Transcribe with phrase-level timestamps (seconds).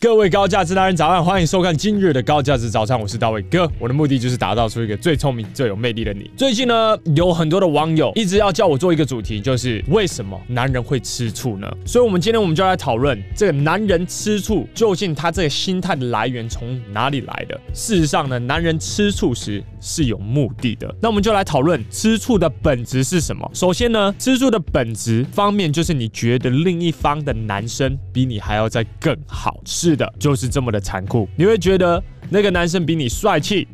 [0.00, 3.70] 各位高价值达人早安，欢迎收看今日的高价值早餐，我是大卫哥。
[3.78, 6.30] 我的目的就是打造出一个最聪明、最有魅力的你。
[6.34, 11.70] 最近呢，有很多的网友一直要叫我做一个主题，就是为什么男人会吃醋呢？
[11.84, 17.60] 所以，我们今天我们就来讨论这个男人吃醋究竟他这个心态的来源从哪里来的。
[17.74, 20.94] 事实上呢，男人吃醋时是有目的的。
[21.02, 23.46] 那我们就来讨论吃醋的本质是什么。
[23.52, 29.89] 首先呢，吃醋的本质方面就是你觉得另一方的男生比你还要再更好，吃。
[29.90, 31.28] 是的，就是这么的残酷。
[31.36, 33.66] 你会觉得那个男生比你帅气、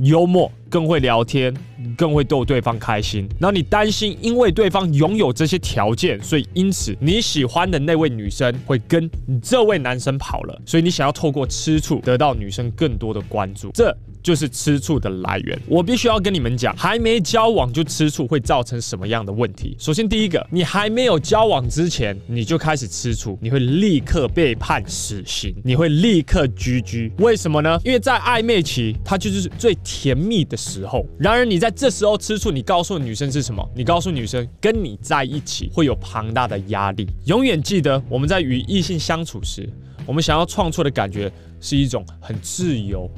[0.00, 1.54] 幽默，更会聊天，
[1.96, 3.26] 更会逗对方开心。
[3.40, 9.10] 然后你担心，因为对方拥有这些条件，所以因此你喜欢的那位女生会跟
[9.42, 10.60] 这位男生跑了。
[10.66, 13.70] 所以你想要透过吃醋得到女生更多的关注。
[13.72, 13.96] 这。
[14.22, 15.58] 就是吃醋的来源。
[15.66, 19.76] 我必须要跟你们讲，还没交往就吃醋会造成什么样的问题？
[19.78, 27.12] 首先，第一个，你还没有交往之前你就开始吃醋，你会立刻被判死刑，你会立刻 GG。
[27.18, 27.78] 为什么呢？
[27.84, 31.04] 因为在暧昧期，它就是最甜蜜的时候。
[31.18, 33.66] 然而，你在这时候吃醋，你告诉女生是什么？
[33.74, 37.06] 你告诉女生，跟你在一起会有庞大的压力。
[37.24, 39.68] 永远记得，我们在与异性相处时，
[40.06, 43.10] 我们想要创作的感觉是一种很自由。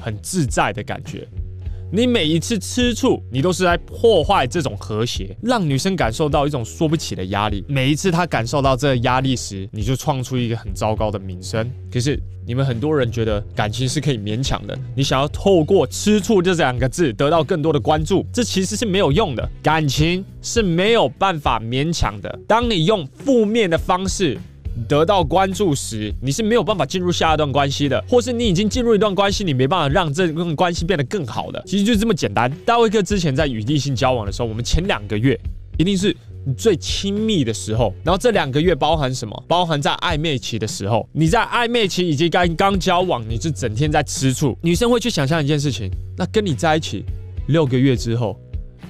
[0.00, 1.26] 很自在的感觉，
[1.92, 7.64] 你每一次吃醋，你都是在破坏这种和谐，让女生感受到一种说不起的压力。
[7.68, 11.70] 每一次她感受到这个压力时，你就创出一个很糟糕的名声。
[11.92, 19.48] 可是你们很多人觉得感情是可以勉强的，你想要透过吃醋这两个字得到更多的关注，这其实是没有用的。
[19.62, 22.38] 感情是没有办法勉强的。
[22.48, 24.38] 当你用负面的方式。
[24.88, 31.62] 得到关注时，你是没有办法进入下一段关系的，或是你已经进入一段关系，你没办法让这段关系变得更好的。
[31.66, 32.50] 其实就是这么简单。
[32.64, 35.38] 大卫哥之前在与异性交往的时候，我们前两个月
[35.78, 36.16] 一定是
[36.56, 39.44] 最亲密的时候，然后这两个月包含什么？
[39.46, 44.56] 包含在暧昧期的时候，你在暧昧期以及刚刚交往，你是整天在吃醋。
[44.62, 47.04] 女生会去想象一件事情，那跟你在一起
[47.48, 48.38] 六个月之后。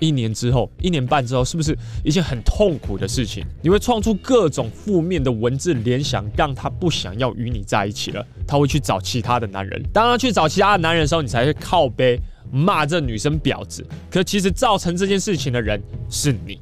[0.02, 3.44] 一年之后，一年半之后，是不是一件很痛苦的事情？
[3.62, 8.26] 你会创出各种负面的文字联想，让他不想要与你在一起了。
[8.44, 9.80] 他会去找其他的男人。
[9.92, 12.18] 当他去找其他的男人的时候，你才会靠背
[12.50, 13.86] 骂这女生婊子。
[14.10, 15.80] 可其实造成这件事情的人
[16.10, 16.60] 是你，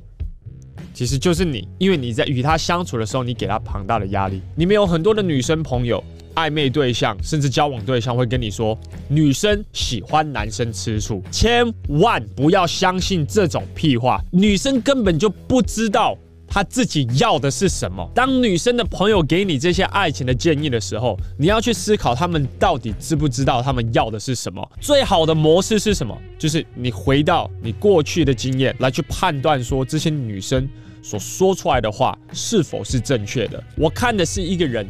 [0.92, 4.42] 其实就是你，因为你在与他相处的时候，你给他庞大的压力。
[4.54, 6.04] 你们有很多的女生朋友。
[6.34, 14.20] 暧昧对象甚至交往对象会跟你说，女生喜欢男生吃醋，千万不要相信这种屁话。
[14.30, 18.08] 女生根本就不知道她自己要的是什么。
[18.14, 24.66] 当女生的朋友给你这些爱情的建议的时候，你要去思考他们到底知不知道他们要的是什么。
[24.80, 26.16] 最好的模式是什么？
[26.38, 30.68] 就是你回到你过去的经验来去判断说，这些女生
[31.02, 33.62] 所说出来的话是否是正确的。
[33.76, 34.86] 我看的是一个人。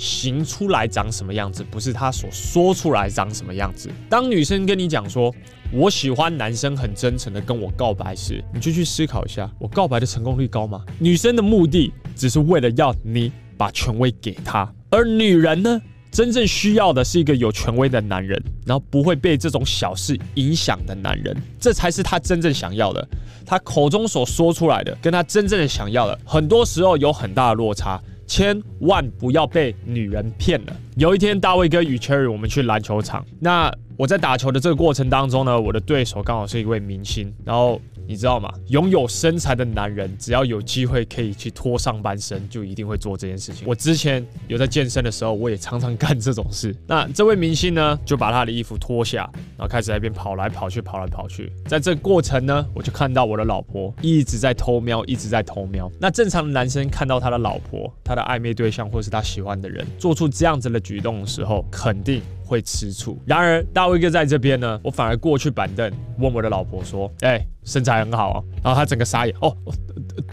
[0.00, 3.90] 行出来长什么样子，不是他所说出来长什么样子。
[4.08, 5.30] 当女生跟你讲说
[5.70, 10.86] “我喜欢男生很真诚的跟我告白”时，你就去思考一下：我告白的成功率高吗？
[10.98, 15.78] 女生的目的只是为了要你把权威给她，而女人呢，
[16.10, 23.06] 真正需要的是一个有权威的男人，然后不会被这种小事影响的男人，这才是她真正想要的。
[23.44, 28.00] 她口中所说出来的，跟她真正的想要的，很多时候有很大的落差。
[28.30, 30.76] 千万不要被女人骗了。
[30.94, 37.80] 有一天，大卫哥与 Cherry 我们去篮球场，那我在打球的这个过程当中呢，我的对手刚好是一位明星，然后。
[38.06, 38.52] 你知道吗？
[38.68, 43.66] 拥有身材的男人，只要有机会可以去脱上半身，就一定会做这件事情。
[43.66, 46.74] 我之前有在健身的时候，我也常常干这种事。
[46.86, 51.52] 那这位明星呢，就把他的衣服脱下，然后开始在那边跑来跑去，跑来跑去。
[51.66, 55.90] 在这过程呢，我就看到我的老婆一直在偷瞄，一直在偷瞄。
[56.00, 63.16] 那正常的男生看到他的老婆、他的暧昧对象或是他喜欢的人做出这样子的举动的时候，肯定会吃醋。
[63.24, 65.88] 然而大卫哥在这边呢，我反而过去板凳
[66.18, 69.56] 问我的老婆说：“哎、”身材很好啊，然后他整个傻眼哦，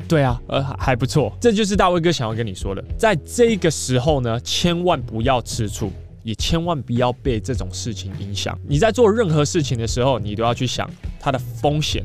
[0.07, 5.91] 对啊，呃，还不错，这就是大卫哥想要跟你说的，在这个时候呢，千万不要吃醋，
[6.23, 8.57] 也千万不要被这种事情影响。
[8.67, 10.89] 你在做任何事情的时候，你都要去想
[11.19, 12.03] 它的风险、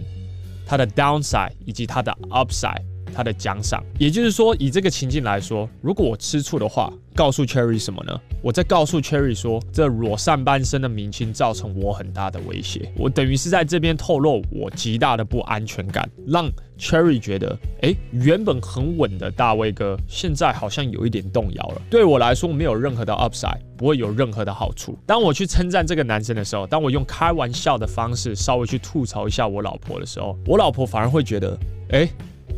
[0.67, 2.83] 它的 downside 以及它的 upside。
[3.13, 8.19] 他的奖赏，也就是说，以这个情境来说，如果我吃醋的话，告诉 Cherry 什么呢？
[8.43, 12.91] 我在告诉 Cherry 说，这裸上半身的明星造成我很大的威胁。
[12.97, 21.83] 我等于是在这边透露我极大的不安全感，让 Cherry 觉得，哎，原本很稳的大卫哥，现在好像有一点动摇了。
[21.91, 24.99] 对我来说，没有任何的 upside，不会有任何的好处。
[25.07, 31.59] 当我去称赞这个男生的时候，当我用开玩笑的方式稍微去吐槽一下我老婆的时候，我老婆反而会觉得，
[31.91, 32.09] 哎。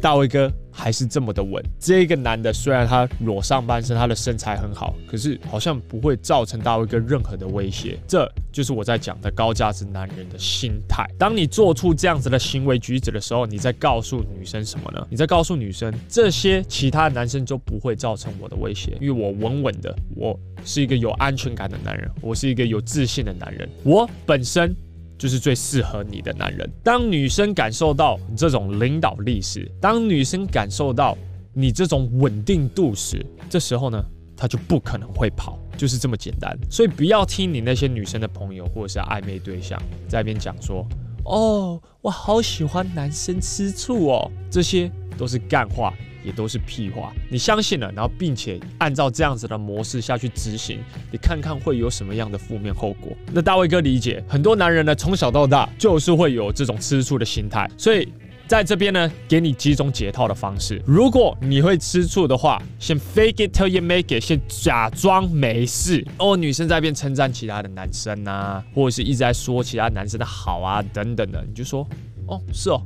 [0.04, 1.64] 大卫哥还是这么的稳。
[1.80, 7.98] 这个男的虽然他裸上半身，他的身材很好，可是好像不会造成大卫哥任何的威胁。
[8.06, 11.06] 这就是我在讲的高价值男人的心态。
[11.18, 15.06] 当你做出这样子的行为举止的时候，你在告诉女生什么呢？
[15.08, 24.76] 你在告诉女生，这些其他男生都不会造成我的威胁，因为我稳稳的，我是一个有安全感的男人，我是一个有自信的男人，我本身。
[25.24, 26.70] 就是最适合你的男人。
[26.82, 31.16] 当女生感受到这种领导力时，当女生感受到
[31.54, 33.98] 你这种稳定度时，这时候呢，
[34.36, 36.54] 她就不可能会跑，就是这么简单。
[36.70, 40.86] 所以不要听你那些女生的朋友或者是暧昧对象在那边讲说
[41.24, 45.92] ：“哦，我好喜欢男生吃醋哦。”这些都是干话。
[46.24, 50.78] 也都是屁话，你相信了，然后并且按照这样子的模式下去执行，
[51.12, 53.12] 你看看会有什么样的负面后果？
[53.30, 58.10] 那大卫哥理解，很多男人呢从小到大就是会有这种吃醋的心态，所以
[58.46, 60.80] 在这边呢给你几种解套的方式。
[60.86, 66.34] 如果你会吃醋的话，先 fake it till you make it，先假装没事哦。
[66.34, 71.86] 女生在边称赞其他的男生啊，或者是一直在说其他男生的好啊等等的，你就说
[72.28, 72.80] 哦是哦，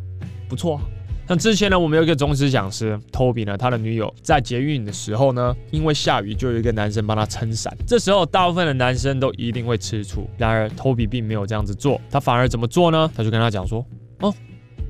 [0.48, 0.82] 不错啊。
[1.28, 7.70] 像之前呢，我们有一个宗师讲师 Toby 呢，他的女友在捷运的时候呢，因为下雨，就有一个男生帮他撑伞。
[7.86, 10.26] 这时候，大部分的男生都一定会吃醋。
[10.38, 13.10] 然而，Toby 并没有这样子做，他反而怎么做呢？
[13.14, 13.84] 他就跟他讲说
[14.20, 14.34] ：“哦，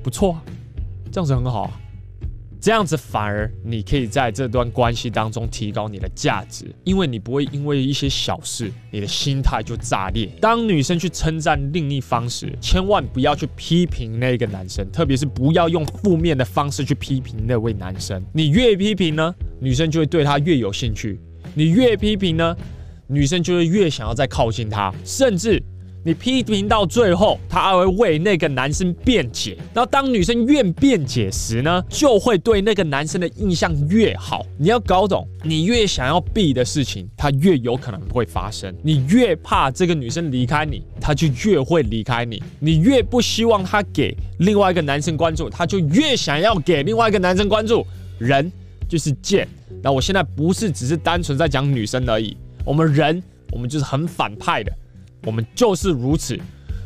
[0.01, 0.41] 不错啊，
[1.11, 1.79] 这样子很好啊。”
[2.61, 10.27] 这样子反而你可以在这段关系当中提高你的价值，因为你不会因为一些小事，你的心态就炸裂。
[10.41, 18.21] 当女生去称赞另一方时，千万不要去批评那个男生，特别是不要用负面的方式去批评那位男生。
[18.33, 21.17] 你越批评呢，女生就会对他越有兴趣；
[21.53, 22.53] 你越批评呢，
[23.07, 25.63] 女生就会越想要再靠近他，甚至。
[26.03, 29.57] 你批评到最后，他还会为那个男生辩解。
[29.73, 34.45] 然后当女生越辩解时呢，就会对那个男生的印象越好。
[34.57, 38.73] 你要搞懂，你越想要避的事情，它越有可能会发生。
[38.81, 42.41] 你越怕这个女生离开你，她就越会离开你。
[42.59, 47.85] 你越不希望她给另外一个男生关注，她就越想要给另外一个男生关注。
[48.17, 48.51] 人
[48.87, 49.47] 就是贱。
[49.81, 52.35] 那我现在不是只是单纯在讲女生而已，
[52.65, 53.21] 我们人，
[53.51, 54.71] 我们就是很反派的。
[55.25, 56.39] 我们就是如此，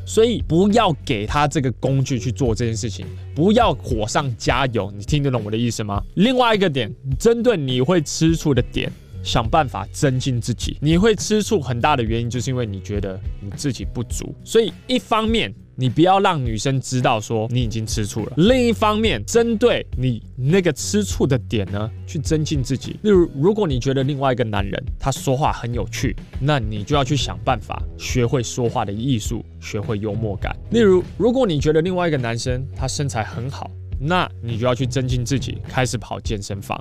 [0.06, 4.92] 所以不要给他这个工具去做这件事情，不要火上加油。
[4.96, 6.02] 你听得懂我的意思吗？
[6.16, 8.92] 另外一个点，针对你会吃醋的点，
[9.24, 10.78] 想办法增进自己。
[10.82, 15.54] 你会吃醋很大的原因，就是因为你觉得你自己不足，所以一方面。
[15.76, 18.34] 你不要让女生知道说你已经吃醋了。
[18.38, 22.98] 另一方面，针对你那个吃醋的点呢，去增进自己。
[23.02, 30.56] 例如，如果你觉得另外一个男人他说话很有趣，那你就要去想办法学会说话的艺术，学会幽默感。
[30.72, 36.80] 例如，如果你觉得另外一个男生他身材很好，那你就要去增进自己，开始跑健身房。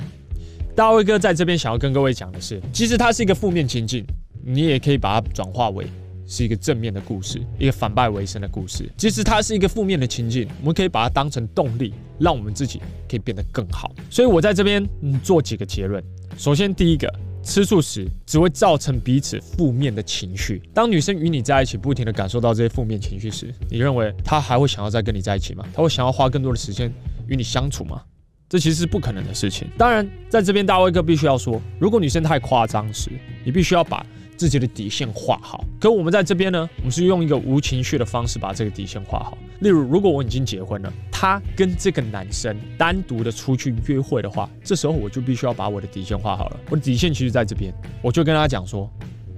[0.74, 4.04] 大卫哥在这边想要跟各位讲的是，其实它是一个负面情境，
[4.44, 5.86] 你也可以把它转化为。
[6.32, 8.90] 是一个正面的故事，一个反败为胜的故事。
[8.96, 13.92] 其实它是一个负面的情境，我们可以把它当成动力，让我们自己可以变得更好。
[14.08, 16.02] 所以我在这边嗯做几个结论。
[16.38, 17.06] 首先，第一个，
[17.44, 20.62] 吃醋时只会造成彼此负面的情绪。
[20.72, 25.66] 当女生与你在一起，不停地感受到这些负面情绪时，你认为她还会想要再跟你在一起吗？
[25.74, 26.90] 她会想要花更多的时间
[27.28, 28.00] 与你相处吗？
[28.48, 29.68] 这其实是不可能的事情。
[29.76, 33.10] 当然，在这边大卫哥必须要说，如果女生太夸张时，
[33.44, 34.06] 你必须要把。
[34.42, 39.38] 自己的底线画好，可我们在这边呢，我们是用一个无情绪的方式把这个底线画好。
[39.60, 46.58] 例如，如果我已经结婚了，他跟这个男生单独的出去约会的话，这时候我就必须要把我的底线画好了。
[46.70, 47.72] 我的底线其实在这边，
[48.02, 48.90] 我就跟他讲说，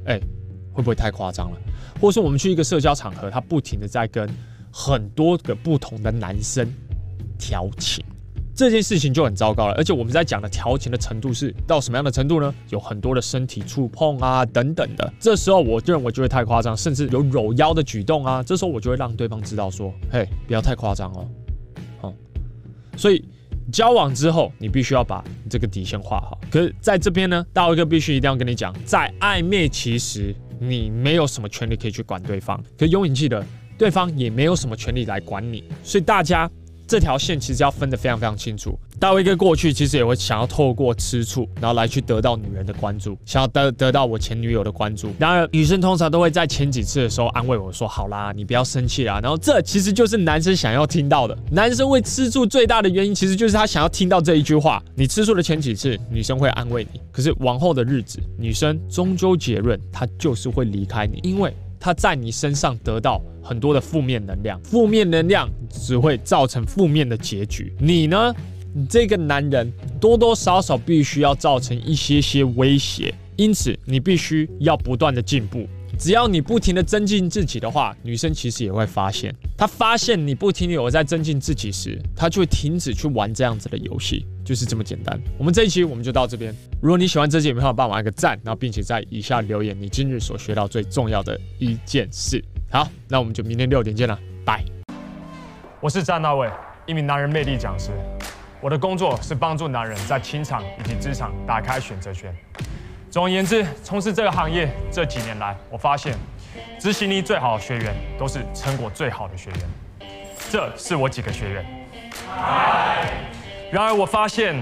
[0.06, 0.18] 哎，
[0.72, 1.58] 会不会太夸张了？
[2.00, 4.26] 或者说我们去一个社交场合，他不停的在跟
[4.72, 6.66] 很多个不同的男生
[7.38, 8.02] 调情。
[8.54, 12.54] 这件事情就很糟糕了，而且我们在讲的调情的程度是到什么样的程度呢？
[12.68, 21.28] 有很多的身体触碰啊等等的，这时候我认为就会太夸张，甚至有搂腰的举动啊，这时候我就会让对方知道说，嘿，不要太夸张哦，
[22.02, 22.14] 哦，
[22.96, 23.24] 所以
[23.72, 26.38] 交往之后你必须要把这个底线画好。
[26.48, 33.44] 可是在这边呢，大卫哥必须一定要跟你讲，在暧昧期时你没有什么权利可以去管对方，可永远记得
[33.76, 36.48] 对方也没有什么权利来管你，所以大家。
[36.86, 38.78] 这条线其实要分得非常非常清楚。
[39.00, 45.12] 大卫哥过去其实也会想要透过吃醋，然后来去得到女人的关注，想要得得到我前女友的关注。
[45.18, 51.36] 然而女生通常都会在前几次的时候安慰我说：“好啦，你不要生气啦。”然后这其实就是男生想要听到的。
[51.50, 54.82] 男生会吃醋最大的原因，其实就是他想要听到这一句话。
[54.94, 61.52] 你吃醋的前几次，女生会安慰你，可是往后的日子，女生终究结论，她就是会离开你，因为。
[61.84, 67.74] 他在你身上得到很多的负面能量，负面能量只会造成负面的结局。
[67.78, 68.34] 你呢，
[68.74, 75.68] 你这个男人多多少少必须要造成一些些威胁，因此你必须要不断的进步。
[75.98, 79.34] 只要你不停的增进自己的话，女生其实也会发现。
[79.54, 85.18] 她发现你不停的有在增进自己时，她就会停止去玩这样子的游戏，就是这么简单。
[85.38, 86.54] 我们这一期我们就到这边。
[86.80, 92.44] 如果你喜欢这期影片的话，帮我按个赞，然后并且在以下留言你今日所学到最重要的一件事。
[92.70, 94.62] 好，那我们就明天六点见了，拜。
[95.80, 96.50] 我是詹大卫，
[96.86, 97.90] 一名男人魅力讲师。
[98.60, 102.34] 我的工作是帮助男人在情场以及职场打开选择权。
[103.10, 106.16] 总而言之，从事这个行业这几年来，我发现
[106.80, 109.60] 执行力最好的学员都是成果最好的学员。
[110.50, 111.64] 这是我几个学员。
[113.74, 114.54] 然而，我发现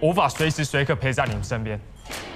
[0.00, 1.80] 无法随时随刻陪在你们身边，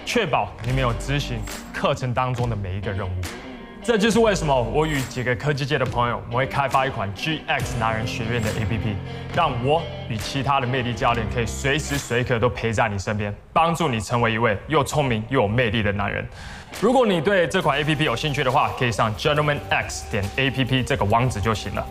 [0.07, 1.41] 确保你们有执行
[1.73, 3.11] 课程当中的每一个任务。
[3.83, 8.95] 这就是为什么我与几个科技界的朋友，我们会开发一款 GX 男人学院的 APP，
[9.35, 16.25] 让我与其他的魅力教练可以随时随刻都陪在你身边，帮助你成为一位又聪明又有魅力的男人。
[16.81, 21.85] 如果你对这款 APP 有兴趣的话，可以上 gentlemanx 点 APP 这个网址就行了。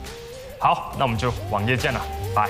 [0.62, 2.00] 好，那我们就网页见了，
[2.34, 2.48] 拜。